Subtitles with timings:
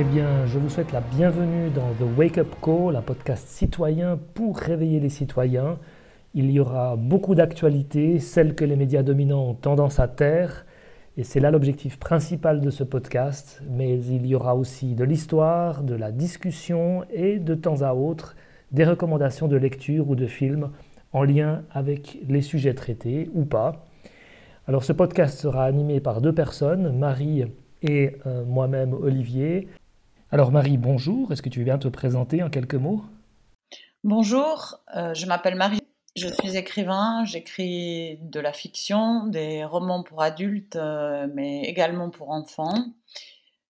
[0.00, 4.16] Eh bien, je vous souhaite la bienvenue dans The Wake Up Call, un podcast citoyen
[4.34, 5.76] pour réveiller les citoyens.
[6.34, 10.66] Il y aura beaucoup d'actualités, celles que les médias dominants ont tendance à taire,
[11.16, 15.82] et c'est là l'objectif principal de ce podcast, mais il y aura aussi de l'histoire,
[15.82, 18.36] de la discussion et de temps à autre
[18.70, 20.70] des recommandations de lecture ou de films
[21.12, 23.84] en lien avec les sujets traités ou pas.
[24.68, 27.46] Alors ce podcast sera animé par deux personnes, Marie
[27.82, 29.66] et euh, moi-même Olivier.
[30.30, 33.02] Alors Marie, bonjour, est-ce que tu viens te présenter en quelques mots?
[34.04, 35.80] Bonjour, euh, je m'appelle Marie,
[36.16, 42.28] je suis écrivain, j'écris de la fiction, des romans pour adultes, euh, mais également pour
[42.28, 42.74] enfants.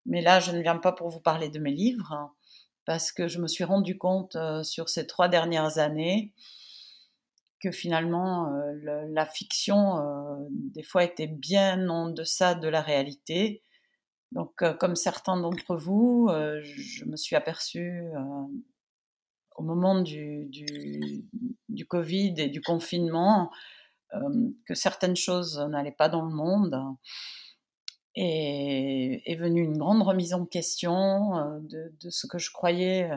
[0.04, 2.34] Mais là, je ne viens pas pour vous parler de mes livres,
[2.86, 6.32] parce que je me suis rendu compte sur ces trois dernières années
[7.60, 8.50] que finalement
[8.82, 13.62] la fiction des fois était bien en deçà de la réalité.
[14.32, 16.28] Donc comme certains d'entre vous,
[16.62, 18.02] je me suis aperçue
[19.56, 20.50] au moment du,
[21.88, 23.50] Covid et du confinement
[24.66, 26.78] que certaines choses n'allaient pas dans le monde.
[28.20, 33.08] Et est venue une grande remise en question de, de ce que je croyais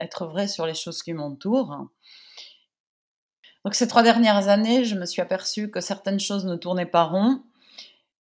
[0.00, 1.88] être vrai sur les choses qui m'entourent.
[3.64, 7.04] Donc ces trois dernières années, je me suis aperçue que certaines choses ne tournaient pas
[7.04, 7.42] rond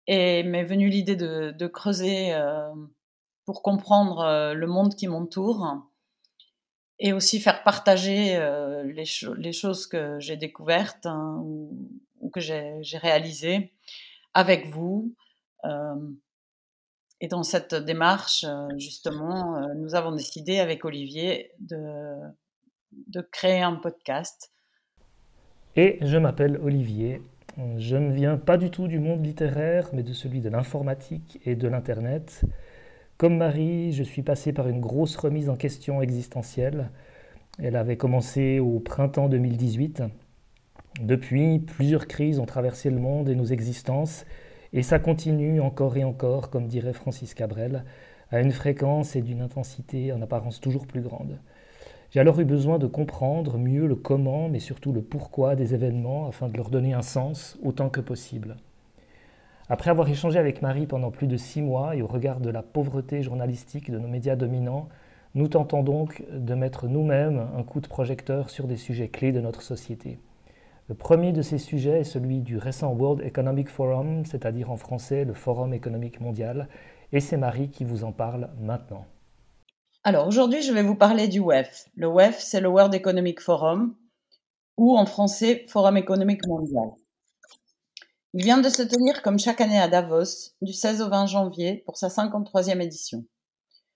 [0.07, 2.69] et m'est venue l'idée de, creuser euh,
[3.45, 5.89] pour comprendre euh, le monde qui m'entoure
[6.99, 13.73] et aussi faire partager euh, les, choses que j'ai découvertes hein, ou, que j'ai réalisées
[14.35, 15.15] avec vous.
[17.21, 18.47] et dans cette démarche,
[18.79, 24.53] justement, nous avons décidé avec Olivier de créer un podcast
[25.77, 27.23] et je m'appelle Olivier.
[27.77, 31.55] Je ne viens pas du tout du monde littéraire, mais de celui de l'informatique et
[31.55, 32.45] de l'Internet.
[33.19, 36.89] Comme Marie, je suis passé par une grosse remise en question existentielle.
[37.63, 40.03] Elle avait commencé au printemps 2018.
[41.03, 44.25] Depuis, plusieurs crises ont traversé le monde et nos existences,
[44.73, 47.85] et ça continue encore et encore, comme dirait Francis Cabrel,
[48.31, 51.39] à une fréquence et d'une intensité en apparence toujours plus grande.
[52.13, 56.29] J'ai alors eu besoin de comprendre mieux le comment, mais surtout le pourquoi des événements
[56.29, 58.59] afin de leur donner un sens autant que possible.
[59.71, 62.61] Après avoir échangé avec Marie pendant plus de six mois et au regard de la
[62.61, 64.91] pauvreté journalistique de nos médias dominants,
[65.35, 69.41] nous tentons donc de mettre nous-mêmes un coup de projecteur sur des sujets clés de
[69.41, 70.19] notre société.
[70.91, 75.25] Le premier de ces sujets est celui du récent World Economic Forum, c'est-à-dire en français
[75.25, 76.69] le Forum économique mondial,
[77.11, 79.07] et c'est Marie qui vous en parle maintenant.
[80.05, 81.89] Alors aujourd'hui, je vais vous parler du WEF.
[81.95, 83.95] Le WEF, c'est le World Economic Forum,
[84.77, 86.91] ou en français Forum économique mondial.
[88.35, 91.85] Il vient de se tenir comme chaque année à Davos, du 16 au 20 janvier,
[91.87, 93.25] pour sa 53e édition.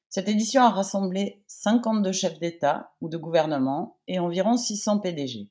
[0.09, 5.50] Cette édition a rassemblé 52 chefs d'État ou de gouvernement et environ 600 PDG.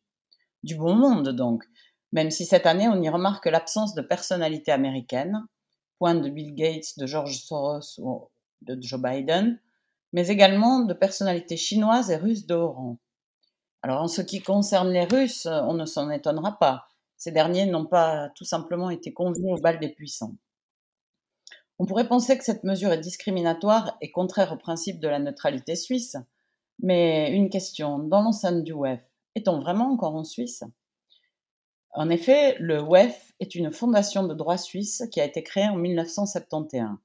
[0.63, 1.65] Du bon monde donc,
[2.13, 5.45] même si cette année on y remarque l'absence de personnalités américaines,
[5.99, 8.29] point de Bill Gates, de George Soros ou
[8.61, 9.59] de Joe Biden,
[10.15, 12.97] mais également de personnalités chinoises et russes de haut rang.
[13.81, 16.87] Alors en ce qui concerne les Russes, on ne s'en étonnera pas.
[17.17, 20.37] Ces derniers n'ont pas tout simplement été convenus au bal des puissants.
[21.79, 25.75] On pourrait penser que cette mesure est discriminatoire et contraire au principe de la neutralité
[25.75, 26.15] suisse,
[26.79, 29.01] mais une question, dans l'enceinte du WEF,
[29.35, 30.63] est-on vraiment encore en Suisse?
[31.91, 35.75] En effet, le WEF est une fondation de droit suisse qui a été créée en
[35.75, 36.99] 1971.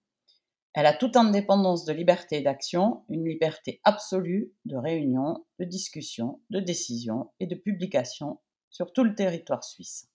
[0.73, 6.61] Elle a toute indépendance de liberté d'action, une liberté absolue de réunion, de discussion, de
[6.61, 8.39] décision et de publication
[8.71, 10.09] sur tout le territoire suisse.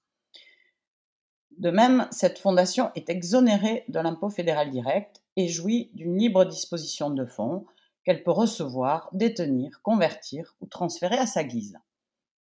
[1.58, 7.10] De même, cette fondation est exonérée de l'impôt fédéral direct et jouit d'une libre disposition
[7.10, 7.66] de fonds
[8.04, 11.78] qu'elle peut recevoir, détenir, convertir ou transférer à sa guise.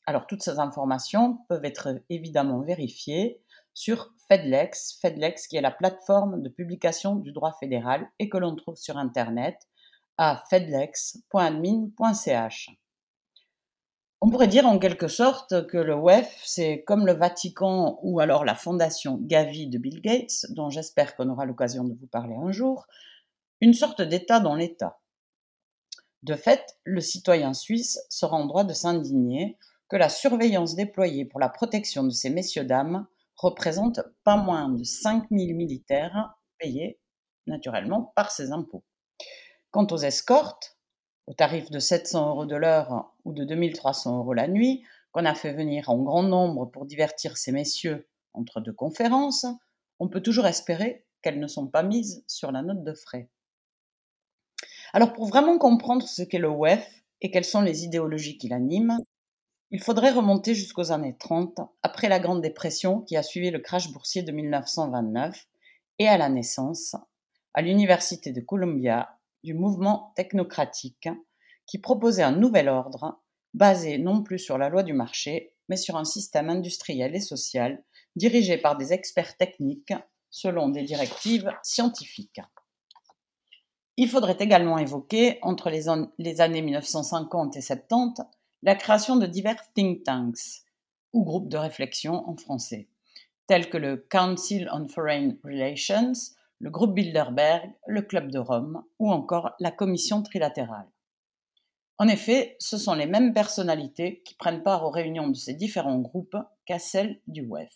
[0.05, 3.41] Alors toutes ces informations peuvent être évidemment vérifiées
[3.75, 8.55] sur FedLex, FedLex qui est la plateforme de publication du droit fédéral et que l'on
[8.55, 9.59] trouve sur Internet
[10.17, 12.71] à fedlex.admin.ch.
[14.21, 18.45] On pourrait dire en quelque sorte que le WEF, c'est comme le Vatican ou alors
[18.45, 22.51] la fondation Gavi de Bill Gates, dont j'espère qu'on aura l'occasion de vous parler un
[22.51, 22.87] jour,
[23.61, 24.99] une sorte d'État dans l'État.
[26.23, 31.39] De fait, le citoyen suisse sera en droit de s'indigner que la surveillance déployée pour
[31.39, 33.05] la protection de ces messieurs-dames
[33.35, 36.99] représente pas moins de 5000 militaires payés
[37.47, 38.83] naturellement par ses impôts.
[39.71, 40.77] Quant aux escortes,
[41.27, 45.35] au tarif de 700 euros de l'heure ou de 2300 euros la nuit, qu'on a
[45.35, 49.45] fait venir en grand nombre pour divertir ces messieurs entre deux conférences,
[49.99, 53.29] on peut toujours espérer qu'elles ne sont pas mises sur la note de frais.
[54.93, 58.99] Alors pour vraiment comprendre ce qu'est le WEF et quelles sont les idéologies qui l'animent,
[59.71, 63.91] il faudrait remonter jusqu'aux années 30, après la Grande Dépression qui a suivi le crash
[63.91, 65.47] boursier de 1929
[65.99, 66.95] et à la naissance,
[67.53, 71.09] à l'Université de Columbia, du mouvement technocratique
[71.65, 73.21] qui proposait un nouvel ordre
[73.53, 77.83] basé non plus sur la loi du marché, mais sur un système industriel et social
[78.15, 79.93] dirigé par des experts techniques
[80.29, 82.41] selon des directives scientifiques.
[83.97, 85.87] Il faudrait également évoquer, entre les,
[86.41, 88.23] années 1950 et 70,
[88.65, 90.63] la création de divers think tanks,
[91.13, 92.89] ou groupes de réflexion en français,
[93.45, 96.13] tels que le Council on Foreign Relations,
[96.59, 100.87] le groupe Bilderberg, le Club de Rome ou encore la Commission trilatérale.
[101.99, 105.99] En effet, ce sont les mêmes personnalités qui prennent part aux réunions de ces différents
[105.99, 107.71] groupes qu'à celles du WEF.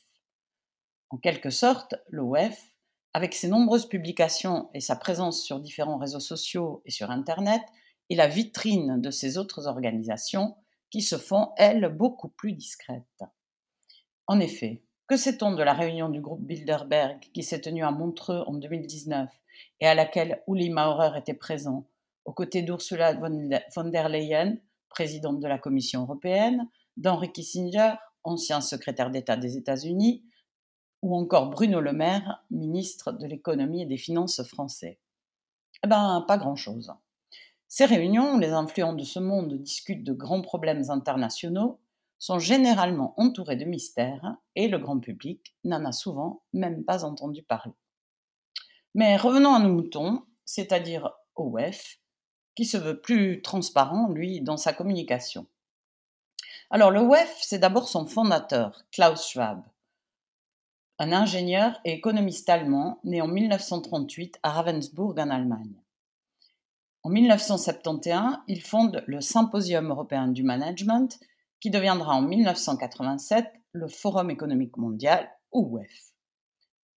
[1.12, 2.74] En quelque sorte, le WEF,
[3.14, 7.62] avec ses nombreuses publications et sa présence sur différents réseaux sociaux et sur Internet,
[8.10, 10.56] est la vitrine de ces autres organisations
[10.90, 13.24] qui se font, elles, beaucoup plus discrètes.
[14.28, 18.44] En effet, que sait-on de la réunion du groupe Bilderberg qui s'est tenue à Montreux
[18.46, 19.30] en 2019
[19.80, 21.88] et à laquelle Uli Maurer était présent,
[22.26, 24.58] aux côtés d'Ursula von der Leyen,
[24.90, 27.94] présidente de la Commission européenne, d'Henry Kissinger,
[28.24, 30.24] ancien secrétaire d'État des États-Unis,
[31.02, 35.00] ou encore Bruno Le Maire, ministre de l'économie et des finances français?
[35.84, 36.94] Eh ben, pas grand-chose.
[37.72, 41.80] Ces réunions, où les influents de ce monde discutent de grands problèmes internationaux,
[42.18, 47.44] sont généralement entourées de mystères et le grand public n'en a souvent même pas entendu
[47.44, 47.76] parler.
[48.96, 52.00] Mais revenons à nos moutons, c'est-à-dire au WEF,
[52.56, 55.46] qui se veut plus transparent, lui, dans sa communication.
[56.72, 59.64] Alors le WEF, c'est d'abord son fondateur, Klaus Schwab,
[60.98, 65.80] un ingénieur et économiste allemand né en 1938 à Ravensburg en Allemagne.
[67.04, 71.20] En 1971, il fonde le Symposium européen du management
[71.60, 76.14] qui deviendra en 1987 le Forum économique mondial ou WEF.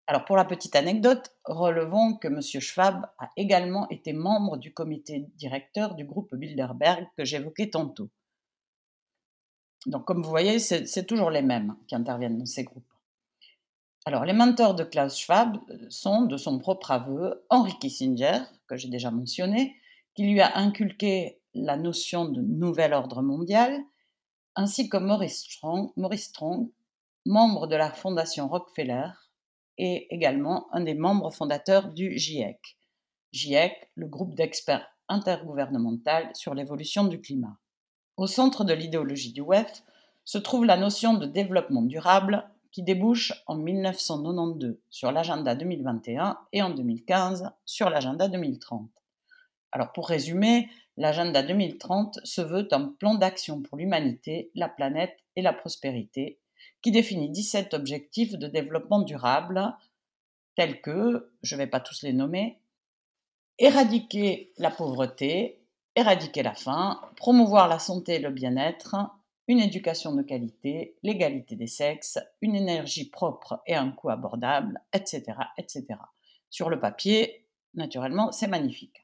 [0.08, 2.40] Alors pour la petite anecdote, relevons que M.
[2.43, 8.10] Schwab a également été membre du comité directeur du groupe Bilderberg que j'évoquais tantôt.
[9.87, 12.84] Donc comme vous voyez, c'est toujours les mêmes qui interviennent dans ces groupes.
[14.05, 18.76] Alors, les mentors de Klaus Schwab euh, sont, de son propre aveu, Henry Kissinger, que
[18.76, 19.76] j'ai déjà mentionné,
[20.14, 23.79] qui lui a inculqué la notion de nouvel ordre mondial,
[24.55, 25.49] ainsi que Maurice
[26.29, 26.70] Strong,
[27.25, 29.09] membre de la Fondation Rockefeller
[29.79, 32.59] et également un des membres fondateurs du GIEC.
[33.32, 37.58] GIEC, le groupe d'experts intergouvernemental sur l'évolution du climat.
[38.17, 39.82] Au centre de l'idéologie du WEF
[40.25, 46.63] se trouve la notion de développement durable qui débouche en 1992 sur l'agenda 2021 et
[46.63, 48.89] en 2015 sur l'agenda 2030.
[49.72, 55.43] Alors pour résumer, l'agenda 2030 se veut un plan d'action pour l'humanité, la planète et
[55.43, 56.38] la prospérité
[56.82, 59.74] qui définit 17 objectifs de développement durable
[60.56, 62.60] tels que, je ne vais pas tous les nommer,
[63.58, 65.64] éradiquer la pauvreté,
[65.96, 68.96] éradiquer la faim, promouvoir la santé et le bien-être,
[69.48, 75.22] une éducation de qualité, l'égalité des sexes, une énergie propre et un coût abordable, etc.,
[75.58, 75.86] etc.
[76.50, 79.02] Sur le papier, naturellement, c'est magnifique.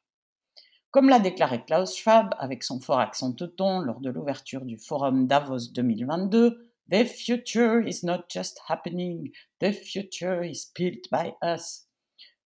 [0.91, 5.27] Comme l'a déclaré Klaus Schwab avec son fort accent teuton lors de l'ouverture du forum
[5.27, 9.31] Davos 2022, The future is not just happening,
[9.61, 11.87] the future is built by us.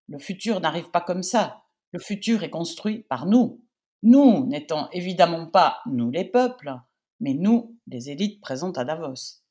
[0.09, 3.65] Le futur n'arrive pas comme ça, le futur est construit par nous.
[4.03, 6.75] Nous n'étant évidemment pas nous les peuples,
[7.21, 9.43] mais nous, les élites présentes à Davos.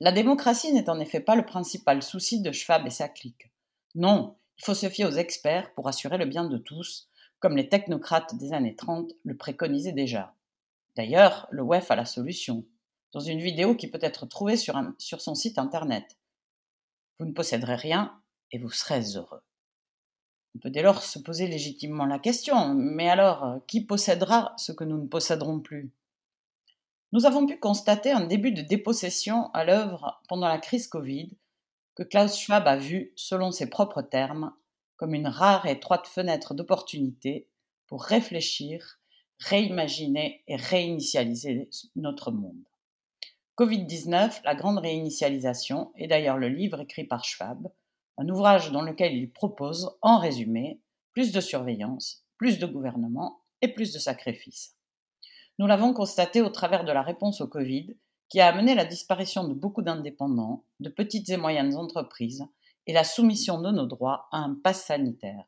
[0.00, 3.52] La démocratie n'est en effet pas le principal souci de Schwab et sa clique.
[3.94, 7.08] Non, il faut se fier aux experts pour assurer le bien de tous,
[7.44, 10.34] comme les technocrates des années 30 le préconisaient déjà.
[10.96, 12.64] D'ailleurs, le WEF a la solution,
[13.12, 16.16] dans une vidéo qui peut être trouvée sur, son site internet.
[17.18, 18.18] Vous ne posséderez rien
[18.50, 19.42] et vous serez heureux.
[20.54, 24.84] On peut dès lors se poser légitimement la question, mais alors, qui possédera ce que
[24.84, 25.92] nous ne posséderons plus?
[27.12, 31.30] Nous avons pu constater un début de dépossession à l'œuvre pendant la crise Covid,
[31.94, 34.54] que Klaus Schwab a vu, selon ses propres termes,
[34.96, 37.48] comme une rare et étroite fenêtre d'opportunité
[37.86, 38.98] pour réfléchir,
[39.38, 42.64] réimaginer et réinitialiser notre monde.
[43.58, 47.70] Covid-19, la grande réinitialisation, est d'ailleurs le livre écrit par Schwab,
[48.16, 50.80] un ouvrage dans lequel il propose, en résumé,
[51.12, 54.76] plus de surveillance, plus de gouvernement et plus de sacrifices.
[55.58, 57.96] Nous l'avons constaté au travers de la réponse au Covid,
[58.28, 62.44] qui a amené la disparition de beaucoup d'indépendants, de petites et moyennes entreprises,
[62.86, 65.44] et la soumission de nos droits à un pass sanitaire.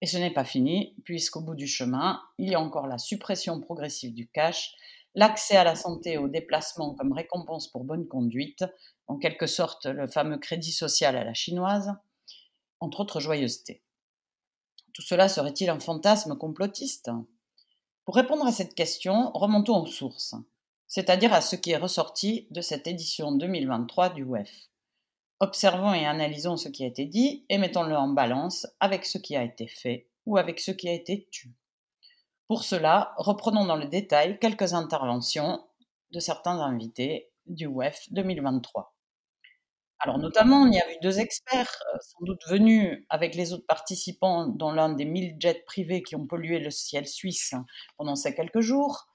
[0.00, 3.60] Et ce n'est pas fini, puisqu'au bout du chemin, il y a encore la suppression
[3.60, 4.74] progressive du cash,
[5.14, 8.64] l'accès à la santé et au déplacement comme récompense pour bonne conduite,
[9.06, 11.94] en quelque sorte le fameux crédit social à la chinoise,
[12.80, 13.82] entre autres joyeusetés.
[14.92, 17.10] Tout cela serait-il un fantasme complotiste?
[18.04, 20.34] Pour répondre à cette question, remontons aux sources,
[20.86, 24.68] c'est-à-dire à ce qui est ressorti de cette édition 2023 du WEF.
[25.40, 29.36] Observons et analysons ce qui a été dit et mettons-le en balance avec ce qui
[29.36, 31.54] a été fait ou avec ce qui a été tu.
[32.46, 35.64] Pour cela, reprenons dans le détail quelques interventions
[36.10, 38.94] de certains invités du WEF 2023.
[39.98, 43.66] Alors notamment, on y a vu deux experts, euh, sans doute venus avec les autres
[43.66, 47.54] participants, dont l'un des mille jets privés qui ont pollué le ciel suisse
[47.96, 49.06] pendant ces quelques jours,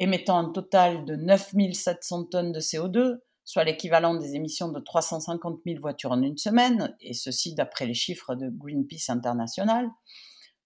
[0.00, 5.80] émettant un total de 9700 tonnes de CO2, soit l'équivalent des émissions de 350 000
[5.80, 9.88] voitures en une semaine, et ceci d'après les chiffres de Greenpeace International,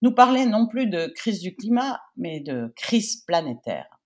[0.01, 3.99] nous parlaient non plus de crise du climat, mais de crise planétaire.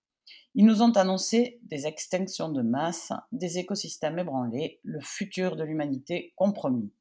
[0.56, 6.34] Ils nous ont annoncé des extinctions de masse, des écosystèmes ébranlés, le futur de l'humanité
[6.36, 6.92] compromis.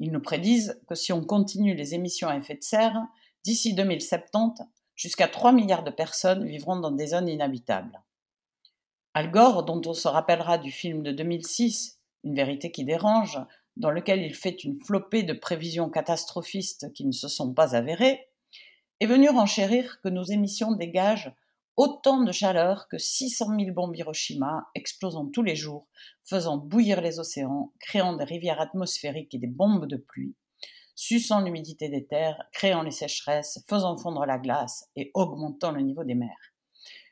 [0.00, 3.00] Ils nous prédisent que si on continue les émissions à effet de serre,
[3.44, 4.62] d'ici 2070,
[4.94, 8.00] jusqu'à 3 milliards de personnes vivront dans des zones inhabitables.
[9.18, 13.40] Al Gore, dont on se rappellera du film de 2006, Une vérité qui dérange,
[13.76, 18.28] dans lequel il fait une flopée de prévisions catastrophistes qui ne se sont pas avérées,
[19.00, 21.34] est venu renchérir que nos émissions dégagent
[21.74, 25.88] autant de chaleur que 600 000 bombes Hiroshima explosant tous les jours,
[26.22, 30.36] faisant bouillir les océans, créant des rivières atmosphériques et des bombes de pluie,
[30.94, 36.04] suçant l'humidité des terres, créant les sécheresses, faisant fondre la glace et augmentant le niveau
[36.04, 36.52] des mers.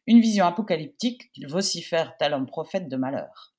[0.09, 3.55] Une vision apocalyptique qu'il vocifère tel un prophète de malheur.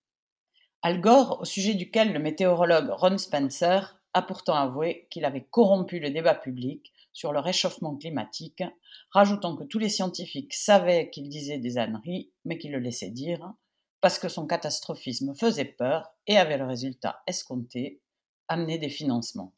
[0.81, 5.99] Al Gore, au sujet duquel le météorologue Ron Spencer a pourtant avoué qu'il avait corrompu
[5.99, 8.63] le débat public sur le réchauffement climatique,
[9.11, 13.51] rajoutant que tous les scientifiques savaient qu'il disait des âneries, mais qu'il le laissait dire,
[13.99, 17.99] parce que son catastrophisme faisait peur et avait le résultat escompté,
[18.47, 19.53] amener des financements.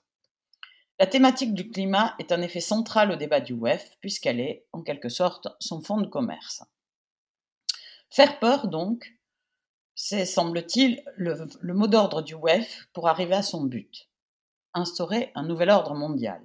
[0.98, 4.82] La thématique du climat est en effet centrale au débat du WEF, puisqu'elle est, en
[4.82, 6.64] quelque sorte, son fonds de commerce.
[8.10, 9.14] Faire peur, donc,
[9.96, 14.08] c'est, semble-t-il, le, le mot d'ordre du WEF pour arriver à son but
[14.76, 16.42] instaurer un nouvel ordre mondial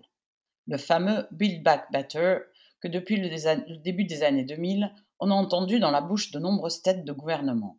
[0.67, 2.39] le fameux Build Back Better
[2.81, 6.83] que depuis le, début des années 2000, on a entendu dans la bouche de nombreuses
[6.83, 7.79] têtes de gouvernement.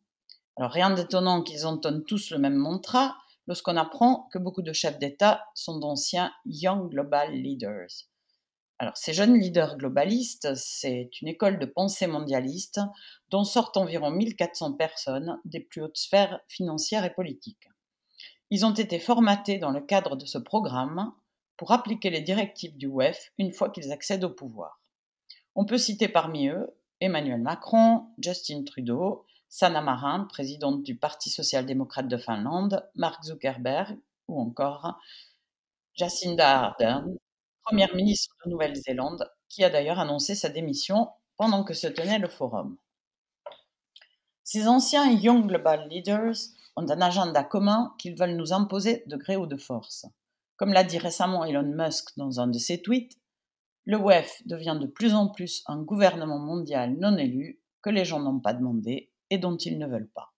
[0.57, 4.99] Alors rien d'étonnant qu'ils entonnent tous le même mantra lorsqu'on apprend que beaucoup de chefs
[4.99, 8.07] d'État sont d'anciens Young Global Leaders.
[8.77, 12.81] Alors ces jeunes leaders globalistes, c'est une école de pensée mondialiste
[13.29, 17.69] dont sortent environ 1400 personnes des plus hautes sphères financières et politiques.
[18.49, 21.13] Ils ont été formatés dans le cadre de ce programme
[21.57, 24.81] pour appliquer les directives du WEF une fois qu'ils accèdent au pouvoir.
[25.55, 32.09] On peut citer parmi eux Emmanuel Macron, Justin Trudeau, Sanna Marin, présidente du Parti social-démocrate
[32.09, 34.99] de Finlande, Mark Zuckerberg ou encore
[35.93, 37.15] Jacinda Ardern,
[37.65, 42.29] première ministre de Nouvelle-Zélande, qui a d'ailleurs annoncé sa démission pendant que se tenait le
[42.29, 42.77] forum.
[44.43, 46.35] Ces anciens Young Global Leaders
[46.75, 50.05] ont un agenda commun qu'ils veulent nous imposer de gré ou de force.
[50.57, 53.17] Comme l'a dit récemment Elon Musk dans un de ses tweets,
[53.85, 58.19] le WEF devient de plus en plus un gouvernement mondial non élu que les gens
[58.19, 60.33] n'ont pas demandé et dont ils ne veulent pas.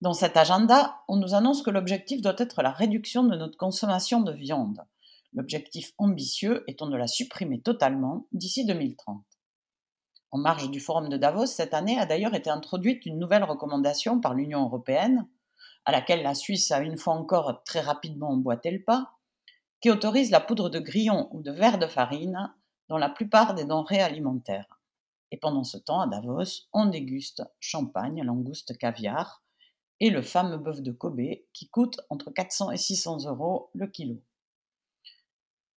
[0.00, 4.20] Dans cet agenda, on nous annonce que l'objectif doit être la réduction de notre consommation
[4.20, 4.80] de viande,
[5.32, 9.24] l'objectif ambitieux étant de la supprimer totalement d'ici 2030.
[10.30, 14.20] En marge du forum de Davos, cette année a d'ailleurs été introduite une nouvelle recommandation
[14.20, 15.26] par l'Union européenne
[15.84, 19.12] à laquelle la Suisse a une fois encore très rapidement emboîté le pas,
[19.80, 22.52] qui autorise la poudre de grillon ou de verre de farine
[22.88, 24.80] dans la plupart des denrées alimentaires.
[25.30, 29.42] Et pendant ce temps, à Davos, on déguste champagne, langouste, caviar
[30.00, 31.20] et le fameux bœuf de Kobe
[31.52, 34.22] qui coûte entre 400 et 600 euros le kilo.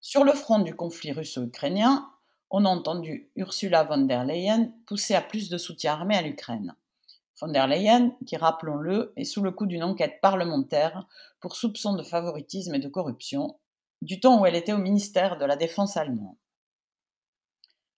[0.01, 2.11] Sur le front du conflit russo-ukrainien,
[2.49, 6.75] on a entendu Ursula von der Leyen pousser à plus de soutien armé à l'Ukraine
[7.41, 11.07] von der Leyen, qui, rappelons-le, est sous le coup d'une enquête parlementaire
[11.39, 13.59] pour soupçon de favoritisme et de corruption,
[14.01, 16.37] du temps où elle était au ministère de la Défense allemand.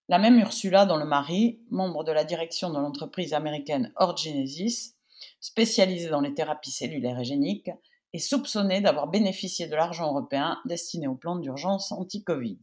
[0.07, 4.95] La même Ursula, dont le mari, membre de la direction de l'entreprise américaine Orgenesis,
[5.41, 7.71] spécialisée dans les thérapies cellulaires et géniques,
[8.13, 12.59] est soupçonnée d'avoir bénéficié de l'argent européen destiné au plan d'urgence anti-Covid.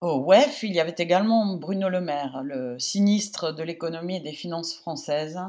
[0.00, 4.32] Au WEF, il y avait également Bruno Le Maire, le sinistre de l'économie et des
[4.32, 5.40] finances françaises,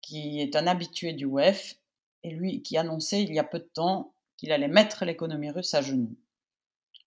[0.00, 1.76] qui est un habitué du WEF,
[2.22, 5.74] et lui qui annonçait il y a peu de temps qu'il allait mettre l'économie russe
[5.74, 6.16] à genoux.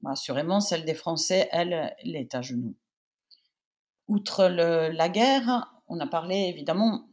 [0.06, 2.76] Assurément, celle des Français, elle, elle est à genoux.
[4.08, 7.08] Outre la guerre, on a parlé évidemment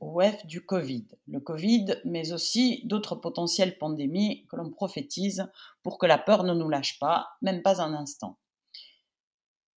[0.00, 1.06] WEF du Covid.
[1.26, 5.50] Le Covid, mais aussi d'autres potentielles pandémies que l'on prophétise
[5.82, 8.38] pour que la peur ne nous lâche pas, même pas un instant.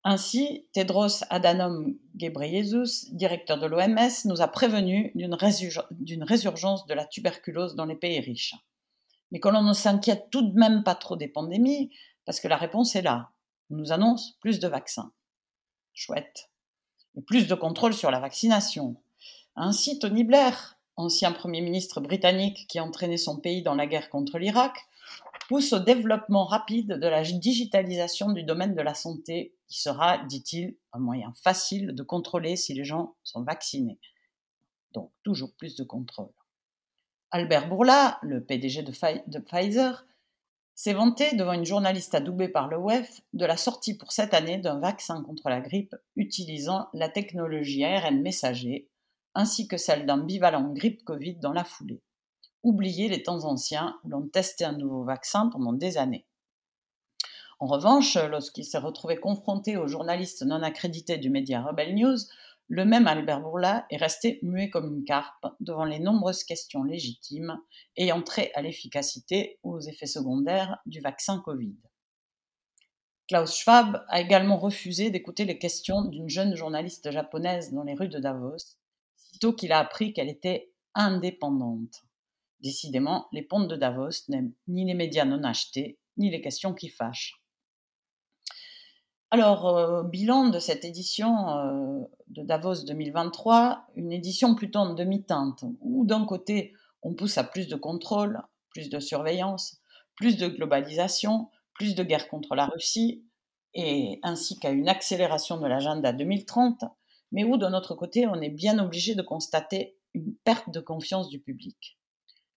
[0.04, 7.76] Ainsi, Tedros Adhanom Ghebreyesus, directeur de l'OMS, nous a prévenu d'une résurgence de la tuberculose
[7.76, 8.56] dans les pays riches.
[9.32, 11.92] Mais que l'on ne s'inquiète tout de même pas trop des pandémies,
[12.26, 13.32] parce que la réponse est là.
[13.70, 15.12] On nous annonce plus de vaccins.
[15.94, 16.50] Chouette.
[17.18, 18.96] Et plus de contrôle sur la vaccination.
[19.56, 24.10] Ainsi, Tony Blair, ancien Premier ministre britannique qui a entraîné son pays dans la guerre
[24.10, 24.78] contre l'Irak,
[25.48, 30.78] pousse au développement rapide de la digitalisation du domaine de la santé, qui sera, dit-il,
[30.94, 34.00] un moyen facile de contrôler si les gens sont vaccinés.
[34.92, 36.32] Donc, toujours plus de contrôle.
[37.32, 40.06] Albert Bourla, le PDG de, Pfizer,
[40.76, 44.58] s'est vanté devant une journaliste adoubée par le WEF de la sortie pour cette année
[44.58, 48.88] d'un vaccin contre la grippe utilisant la technologie ARN messager,
[49.36, 52.02] ainsi que celle d'un bivalent grippe Covid dans la foulée.
[52.64, 56.26] Oubliez les temps anciens où l'on testait un nouveau vaccin pendant des années.
[57.60, 62.18] En revanche, lorsqu'il s'est retrouvé confronté aux journalistes non accrédités du média Rebel News,
[62.70, 67.60] le même Albert Bourla est resté muet comme une carpe devant les nombreuses questions légitimes
[67.98, 71.76] ayant trait à l'efficacité ou aux effets secondaires du vaccin Covid.
[73.28, 78.08] Klaus Schwab a également refusé d'écouter les questions d'une jeune journaliste japonaise dans les rues
[78.08, 78.78] de Davos,
[79.48, 82.04] qu'il a appris qu'elle était indépendante.
[82.62, 86.90] Décidément, les pontes de Davos n'aiment ni les médias non achetés, ni les questions qui
[86.90, 87.42] fâchent.
[89.32, 95.64] Alors, euh, bilan de cette édition euh, de Davos 2023, une édition plutôt en demi-teinte,
[95.82, 96.74] où d'un côté,
[97.04, 99.82] on pousse à plus de contrôle, plus de surveillance,
[100.16, 103.24] plus de globalisation, plus de guerre contre la Russie,
[103.76, 106.84] et ainsi qu'à une accélération de l'agenda 2030,
[107.32, 111.30] mais où, de notre côté, on est bien obligé de constater une perte de confiance
[111.30, 111.98] du public.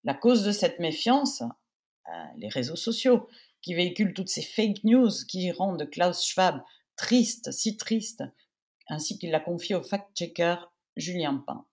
[0.05, 3.29] La cause de cette méfiance, euh, les réseaux sociaux,
[3.61, 6.63] qui véhicule toutes ces fake news qui rendent Klaus Schwab
[6.97, 8.25] triste, si triste,
[8.89, 10.57] ainsi qu'il l'a confié au fact-checker
[10.97, 11.65] Julien Pain.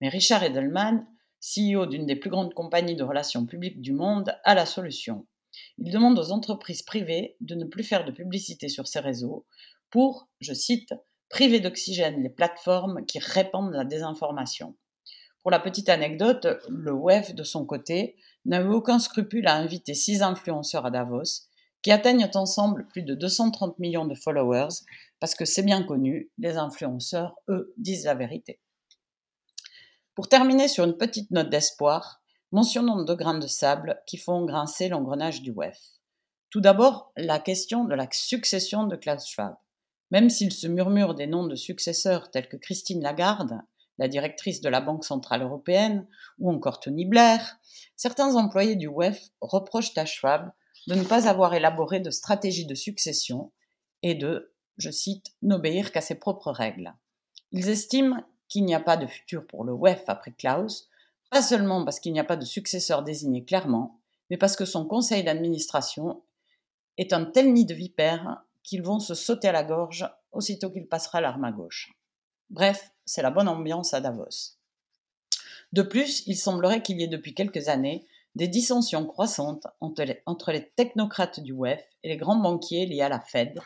[0.00, 1.06] Mais Richard Edelman,
[1.40, 5.26] CEO d'une des plus grandes compagnies de relations publiques du monde, a la solution.
[5.78, 9.46] Il demande aux entreprises privées de ne plus faire de publicité sur ces réseaux
[9.90, 10.94] pour, je cite,
[11.30, 14.76] priver d'oxygène les plateformes qui répandent la désinformation.
[15.42, 19.94] Pour la petite anecdote, le WEF, de son côté, n'a eu aucun scrupule à inviter
[19.94, 21.46] six influenceurs à Davos,
[21.82, 24.84] qui atteignent ensemble plus de 230 millions de followers,
[25.18, 28.60] parce que c'est bien connu, les influenceurs, eux, disent la vérité.
[30.14, 32.20] Pour terminer sur une petite note d'espoir,
[32.52, 35.78] mentionnons deux grains de sable qui font grincer l'engrenage du WEF.
[36.50, 39.54] Tout d'abord, la question de la succession de Klaus Schwab.
[40.10, 43.60] Même s'il se murmure des noms de successeurs tels que Christine Lagarde,
[43.98, 46.06] la directrice de la Banque Centrale Européenne,
[46.38, 47.58] ou encore Tony Blair,
[47.96, 50.50] certains employés du WEF reprochent à Schwab
[50.86, 53.52] de ne pas avoir élaboré de stratégie de succession
[54.02, 56.94] et de, je cite, n'obéir qu'à ses propres règles.
[57.52, 60.88] Ils estiment qu'il n'y a pas de futur pour le WEF après Klaus,
[61.30, 64.86] pas seulement parce qu'il n'y a pas de successeur désigné clairement, mais parce que son
[64.86, 66.22] conseil d'administration
[66.96, 70.86] est un tel nid de vipères qu'ils vont se sauter à la gorge aussitôt qu'il
[70.86, 71.92] passera l'arme à gauche.
[72.50, 74.54] Bref, c'est la bonne ambiance à Davos.
[75.72, 78.06] De plus, il semblerait qu'il y ait depuis quelques années
[78.36, 83.18] des dissensions croissantes entre les, technocrates du WEF et les grands banquiers liés à la
[83.18, 83.60] Fed,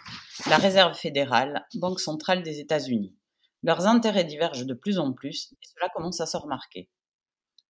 [0.48, 3.14] la Réserve fédérale, banque centrale des États-Unis.
[3.62, 6.88] Leurs intérêts divergent de plus en plus et cela commence à se remarquer.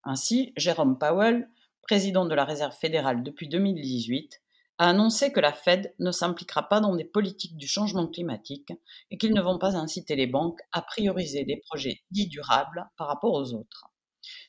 [0.05, 1.49] Ainsi, Jérôme Powell,
[1.81, 4.41] président de la Réserve fédérale depuis 2018,
[4.77, 8.73] a annoncé que la Fed ne s'impliquera pas dans des politiques du changement climatique
[9.09, 13.07] et qu'ils ne vont pas inciter les banques à prioriser des projets dits durables par
[13.07, 13.87] rapport aux autres.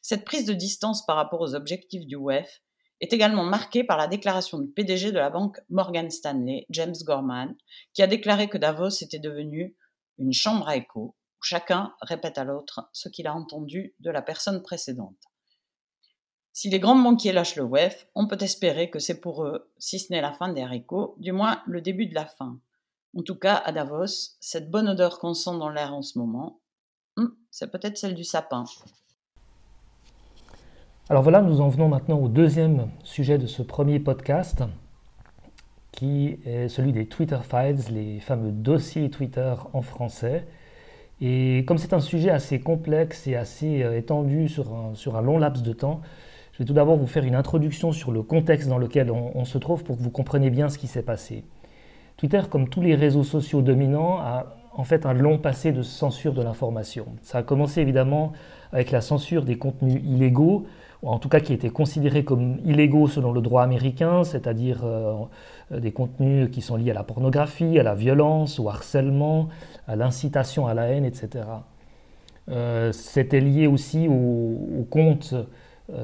[0.03, 2.63] Cette prise de distance par rapport aux objectifs du WEF
[3.01, 7.55] est également marquée par la déclaration du PDG de la banque Morgan Stanley, James Gorman,
[7.93, 9.77] qui a déclaré que Davos était devenu
[10.19, 14.23] une chambre à écho, où chacun répète à l'autre ce qu'il a entendu de la
[14.23, 15.19] personne précédente.
[16.59, 19.99] Si les grands banquiers lâchent le WEF, on peut espérer que c'est pour eux, si
[19.99, 22.57] ce n'est la fin des haricots, du moins le début de la fin.
[23.15, 26.61] En tout cas, à Davos, cette bonne odeur qu'on sent dans l'air en ce moment,
[27.19, 28.65] hmm, c'est peut-être celle du sapin.
[31.11, 34.63] Alors voilà, nous en venons maintenant au deuxième sujet de ce premier podcast,
[35.93, 40.49] qui est celui des Twitter Files, les fameux dossiers Twitter en français.
[41.21, 45.21] Et comme c'est un sujet assez complexe et assez euh, étendu sur un, sur un
[45.21, 46.01] long laps de temps,
[46.57, 49.59] Je vais tout d'abord vous faire une introduction sur le contexte dans lequel on, se
[49.59, 51.45] trouve pour que vous compreniez bien ce qui s'est passé.
[52.17, 56.33] Twitter, comme tous les réseaux sociaux dominants, a en fait un long passé de censure
[56.33, 57.09] de l'information.
[57.21, 58.33] Ça a commencé évidemment
[58.73, 60.65] avec la censure des contenus illégaux,
[61.03, 65.13] ou en tout cas qui étaient considérés comme illégaux selon le droit américain, c'est-à-dire euh,
[65.79, 69.51] des contenus qui sont liés à la pornographie, à la violence, au harcèlement,
[69.87, 71.45] à l'incitation à la haine, etc.
[72.49, 75.45] Euh, c'était lié aussi aux, comptes euh,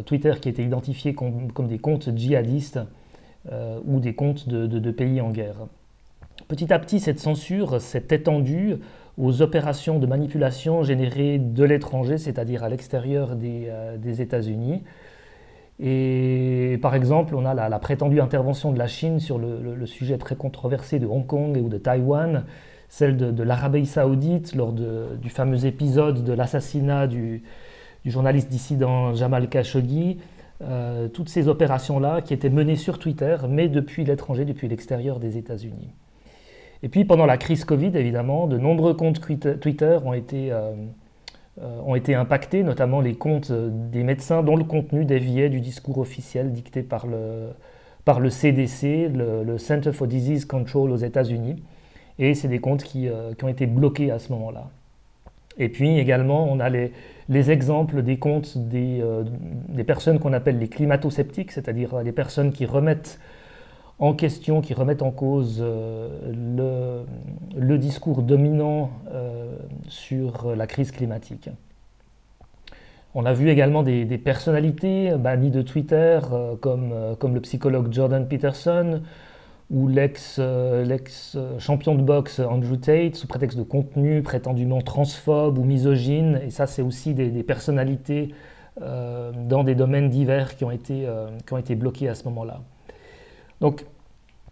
[0.07, 2.81] Twitter qui étaient identifiés comme, des comptes djihadistes
[3.85, 5.67] ou des comptes de pays en guerre.
[6.49, 8.79] Petit à petit, cette censure s'est étendue
[9.19, 14.83] aux opérations de manipulation générées de l'étranger, c'est-à-dire à, l'extérieur des, euh, États-Unis.
[15.81, 20.37] Et par exemple, on a la, prétendue intervention de la Chine sur le, sujet très
[20.37, 22.45] controversé de Hong Kong ou de Taïwan,
[22.89, 27.43] celle de, l'Arabie saoudite lors du fameux épisode de l'assassinat du,
[28.11, 30.19] journaliste dissident Jamal Khashoggi.
[30.63, 35.37] Euh, toutes ces opérations-là qui étaient menées sur Twitter, mais depuis l'étranger, depuis l'extérieur des
[35.37, 35.89] États-Unis.
[36.85, 39.21] Et puis pendant la crise Covid, évidemment, de nombreux comptes
[39.61, 40.73] Twitter ont été, euh,
[41.61, 45.99] euh, ont été impactés, notamment les comptes des médecins dont le contenu déviait du discours
[45.99, 47.49] officiel dicté par le,
[48.05, 51.61] par le CDC, le, Center for Disease Control aux États-Unis.
[52.21, 54.71] Et c'est des comptes qui, qui, ont été bloqués à ce moment-là.
[55.59, 56.93] Et puis également, on a les,
[57.33, 59.03] les exemples des comptes des,
[59.69, 63.19] des personnes qu'on appelle les climato-sceptiques, c'est-à-dire les personnes qui remettent
[64.03, 67.05] en question, qui remettent en cause euh,
[67.55, 69.55] le, discours dominant euh,
[69.87, 71.51] sur la crise climatique.
[73.15, 79.03] On a vu également des, personnalités bannies de Twitter, euh, comme, le psychologue Jordan Peterson
[79.71, 86.41] ou l'ex-champion de boxe Andrew Tate, sous prétexte de contenu prétendument transphobe ou misogyne.
[86.45, 88.35] Et ça, c'est aussi des, personnalités
[88.79, 91.07] dans des domaines divers qui ont été,
[91.47, 92.61] qui ont été bloqués à ce moment-là.
[93.61, 93.85] Donc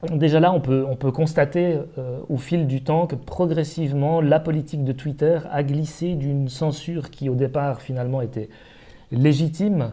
[0.09, 4.41] déjà là, on peut, on peut constater euh, au fil du temps que progressivement, la
[4.41, 8.49] politique de Twitter a glissé d'une censure qui au départ finalement était
[9.13, 9.93] légitime,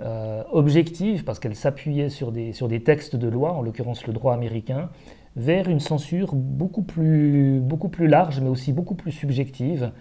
[0.00, 4.14] euh, objective, parce qu'elle s'appuyait sur des, sur des textes de loi, en l'occurrence le
[4.14, 4.88] droit américain,
[5.36, 9.92] vers une censure beaucoup plus, beaucoup plus large, mais aussi beaucoup plus subjective,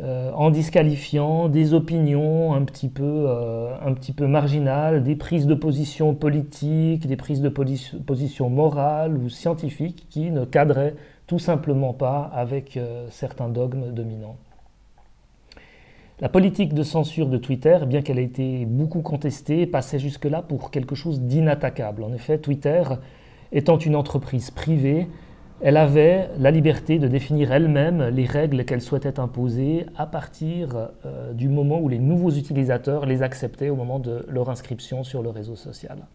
[0.00, 5.46] euh, en disqualifiant des opinions un petit, peu, euh, un petit peu marginales, des prises
[5.46, 10.96] de position politiques, des prises de position morales ou scientifiques qui ne cadraient
[11.28, 12.78] tout simplement pas avec
[13.10, 14.36] certains dogmes dominants.
[16.18, 20.70] La politique de censure de Twitter, bien qu'elle ait été beaucoup contestée, passait jusque-là pour
[20.70, 22.02] quelque chose d'inattaquable.
[22.02, 22.82] En effet, Twitter,
[23.52, 25.08] étant une entreprise privée,
[25.60, 31.34] elle avait la liberté de définir elle-même les règles qu'elle souhaitait imposer à partir euh,
[31.34, 35.28] du moment où les nouveaux utilisateurs les acceptaient au moment de leur inscription sur le
[35.28, 36.06] réseau social.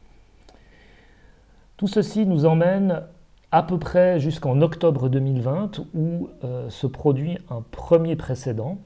[1.78, 3.04] Tout ceci nous emmène
[3.52, 8.80] à peu près jusqu'en octobre 2020 où euh, se produit un premier précédent.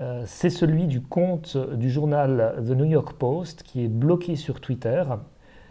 [0.00, 4.60] Euh, c'est celui du compte du journal The New York Post qui est bloqué sur
[4.60, 5.04] Twitter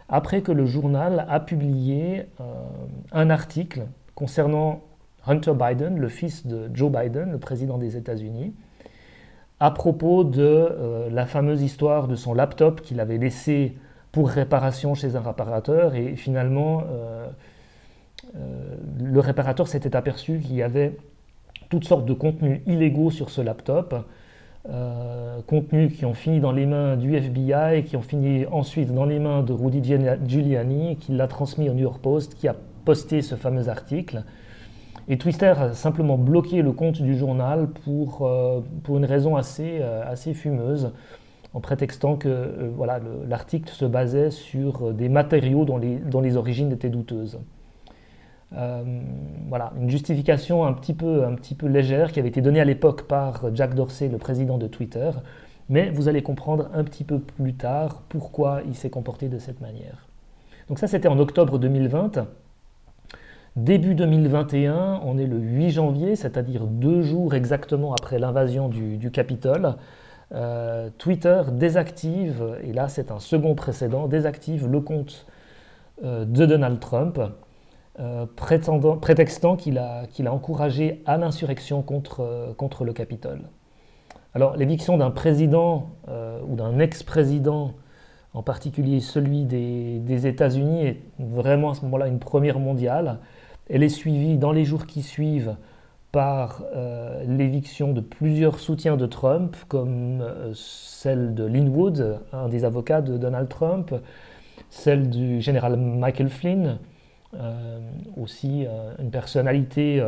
[0.08, 2.44] après que le journal a publié euh,
[3.12, 3.82] un article
[4.14, 4.80] concernant
[5.26, 8.54] Hunter Biden, le fils de Joe Biden, le président des États-Unis,
[9.60, 13.76] à propos de euh, la fameuse histoire de son laptop qu'il avait laissé
[14.10, 16.84] pour réparation chez un réparateur et finalement
[19.00, 20.96] le réparateur s'était aperçu qu'il y avait
[21.74, 23.96] toutes sortes de contenus illégaux sur ce laptop
[24.70, 29.06] euh, contenus qui ont fini dans les mains du FBI, qui ont fini ensuite dans
[29.06, 29.82] les mains de Rudy
[30.24, 34.22] Giuliani, qui l'a transmis au New York Post, qui a posté ce fameux article.
[35.08, 39.78] Et Twitter a simplement bloqué le compte du journal pour, euh, pour une raison assez,
[39.80, 40.92] euh, assez fumeuse,
[41.54, 46.70] en prétextant que voilà, l'article se basait sur des matériaux dont les, dont les origines
[46.70, 47.40] étaient douteuses.
[48.56, 48.82] Euh,
[49.48, 51.24] voilà, une justification un petit, peu,
[51.66, 55.10] légère qui avait été donnée à l'époque par Jack Dorsey, le président de Twitter,
[55.68, 59.60] mais vous allez comprendre un petit peu plus tard pourquoi il s'est comporté de cette
[59.60, 60.06] manière.
[60.68, 62.26] Donc ça, c'était en octobre 2020.
[63.56, 69.76] Début 2021, on est le 8 janvier, c'est-à-dire deux jours exactement après l'invasion du, Capitole.
[70.32, 75.26] Euh, Twitter désactive, et là c'est un second précédent, désactive le compte
[76.02, 77.20] euh, de Donald Trump
[78.00, 83.42] euh, prétextant qu'il a, a, encouragé à l'insurrection contre, euh, contre, le Capitole.
[84.34, 87.74] Alors l'éviction d'un président euh, ou d'un ex-président,
[88.32, 93.20] en particulier celui des, États-Unis, est vraiment à ce moment-là une première mondiale.
[93.70, 95.54] Elle est suivie dans les jours qui suivent
[96.10, 96.62] par
[97.26, 103.48] l'éviction de plusieurs soutiens de Trump, comme celle de Linwood, un des avocats de Donald
[103.48, 103.92] Trump,
[104.70, 106.78] celle du général Michael Flynn,
[108.16, 108.66] aussi
[108.98, 110.02] une personnalité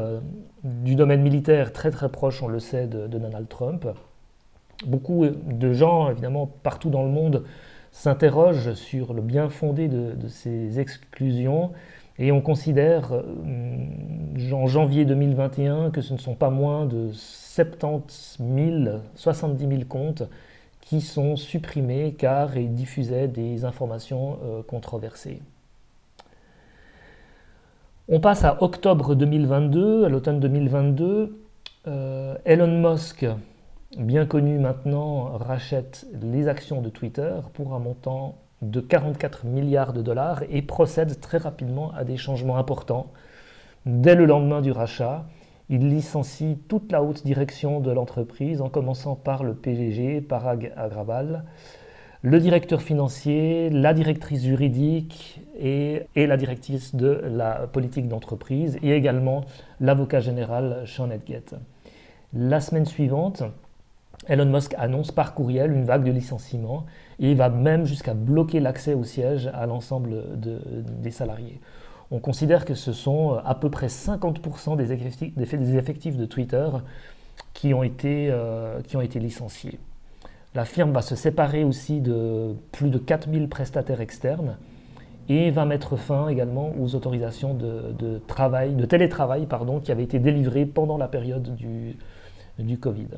[0.64, 3.86] du domaine militaire très très proche, on le sait, de, Donald Trump.
[4.86, 7.44] Beaucoup de gens, évidemment, partout dans le monde,
[7.96, 11.72] s'interrogent sur le bien fondé de, ces exclusions
[12.18, 18.38] et on considère euh, en janvier 2021 que ce ne sont pas moins de 70
[18.84, 20.24] 000, 70 000 comptes
[20.82, 25.40] qui sont supprimés car ils diffusaient des informations euh, controversées.
[28.08, 31.40] On passe à octobre 2022, à l'automne 2022.
[31.88, 33.26] Euh, Elon Musk,
[33.98, 40.02] bien connu maintenant, rachète les actions de Twitter pour un montant de 44 milliards de
[40.02, 43.12] dollars et procède très rapidement à des changements importants.
[43.86, 45.24] Dès le lendemain du rachat,
[45.68, 51.42] il licencie toute la haute direction de l'entreprise, en commençant par le PGG, Parag Agrawal,
[52.22, 59.44] le directeur financier, la directrice juridique et, la directrice de la politique d'entreprise, et également
[59.80, 61.54] l'avocat général Sean Edgett.
[62.32, 63.42] La semaine suivante,
[64.28, 66.86] Elon Musk annonce par courriel une vague de licenciements
[67.18, 71.60] et il va même jusqu'à bloquer l'accès au siège à l'ensemble des salariés.
[72.10, 76.24] On considère que ce sont euh, à peu près 50% des effectifs, des effectifs, de
[76.24, 76.68] Twitter
[77.52, 79.78] qui ont, été, euh, qui ont été licenciés.
[80.54, 84.56] La firme va se séparer aussi de plus de 4000 prestataires externes
[85.28, 90.18] et va mettre fin également aux autorisations de, travail, de télétravail pardon, qui avaient été
[90.18, 91.96] délivrées pendant la période du,
[92.58, 93.08] du Covid.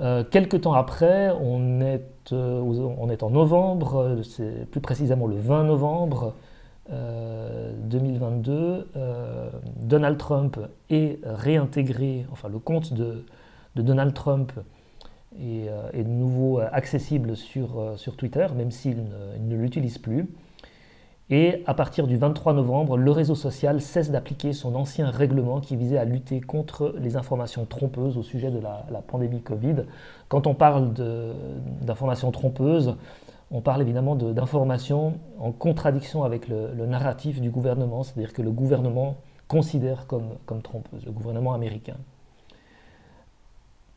[0.00, 5.36] Euh, quelques temps après, on est, euh, on est en novembre, c'est plus précisément le
[5.36, 6.34] 20 novembre
[6.88, 13.24] 2022, euh, Donald Trump est réintégré, enfin le compte de,
[13.76, 14.50] Donald Trump
[15.38, 19.04] est, de nouveau accessible sur, sur Twitter, même s'il
[19.40, 20.26] ne l'utilise plus.
[21.32, 25.76] Et à partir du 23 novembre, le réseau social cesse d'appliquer son ancien règlement qui
[25.76, 29.84] visait à lutter contre les informations trompeuses au sujet de la, pandémie Covid.
[30.28, 30.92] Quand on parle
[31.82, 32.96] d'informations trompeuses,
[33.52, 39.18] on parle évidemment d'informations en contradiction avec le, narratif du gouvernement, c'est-à-dire que le gouvernement
[39.46, 41.96] considère comme, comme trompeuses, le gouvernement américain.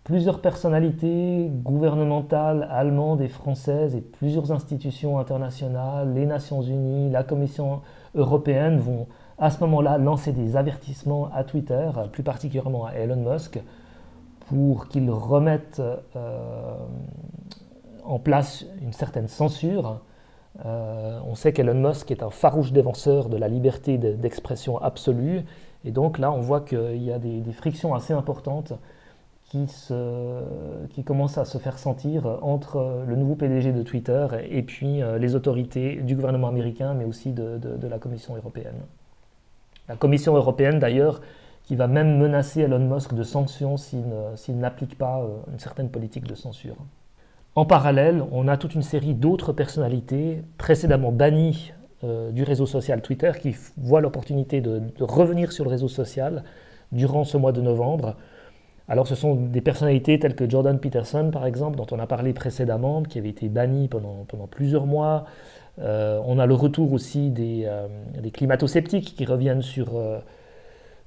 [0.04, 7.80] Plusieurs personnalités gouvernementales allemandes et françaises et plusieurs institutions internationales, les Nations Unies, la Commission
[8.14, 13.62] européenne vont à ce moment-là lancer des avertissements à Twitter, plus particulièrement à Elon Musk,
[14.48, 15.82] pour qu'il remette
[16.18, 16.76] euh,
[18.04, 20.02] en place une certaine censure.
[20.66, 25.46] Euh, on sait qu'Elon Musk est un farouche défenseur de la liberté d'expression absolue,
[25.86, 28.74] et donc là on voit qu'il y a des, des frictions assez importantes
[30.90, 35.18] qui, commence à se faire sentir entre le nouveau PDG de Twitter et puis euh,
[35.18, 38.82] les autorités du gouvernement américain, mais aussi de, la Commission européenne.
[39.88, 41.22] La Commission européenne, d'ailleurs,
[41.64, 46.26] qui va même menacer Elon Musk de sanctions s'il n'applique pas euh, une certaine politique
[46.26, 46.76] de censure.
[47.56, 53.02] En parallèle, on a toute une série d'autres personnalités précédemment bannies euh, du réseau social
[53.02, 56.44] Twitter qui voient l'opportunité de, revenir sur le réseau social
[56.92, 58.16] durant ce mois de novembre
[58.90, 62.34] alors ce sont des personnalités telles que Jordan Peterson, par exemple, dont on a parlé
[62.34, 65.26] précédemment, qui avait été banni pendant, plusieurs mois.
[65.80, 67.88] Euh, on a le retour aussi des, euh,
[68.34, 70.20] climato-sceptiques qui reviennent sur, euh,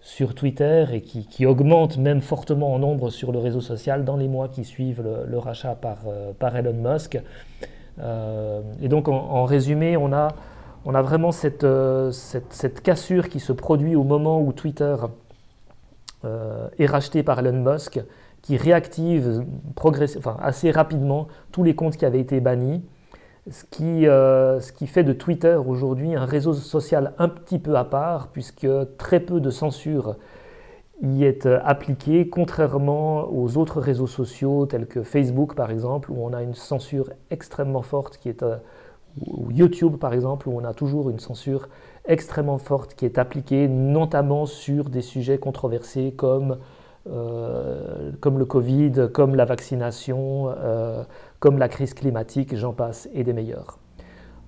[0.01, 4.29] sur Twitter et qui, augmentent même fortement en nombre sur le réseau social dans les
[4.29, 5.99] mois qui suivent le, rachat par,
[6.39, 7.21] par, Elon Musk.
[8.81, 10.29] et donc en, résumé, on a,
[10.87, 11.67] on a vraiment cette,
[12.13, 15.09] cette, cassure qui se produit au moment où Twitter euh,
[16.79, 18.01] est racheté par Elon Musk,
[18.47, 19.45] qui réactive
[20.41, 22.83] assez rapidement tous les comptes qui avaient été bannis,
[23.51, 27.77] ce qui, euh, ce qui fait de Twitter aujourd'hui un réseau social un petit peu
[27.77, 30.17] à part, puisque très peu de censure
[31.03, 36.17] y est euh, appliquée, contrairement aux autres réseaux sociaux tels que Facebook par exemple, où
[36.21, 38.45] on a une censure extrêmement forte qui est
[39.27, 41.69] ou YouTube par exemple, où on a toujours une censure
[42.07, 46.59] extrêmement forte qui est appliquée notamment sur des sujets controversés comme,
[47.09, 51.05] euh, comme le Covid, comme la vaccination, euh,
[51.39, 53.79] comme la crise climatique, j'en passe, et des meilleurs.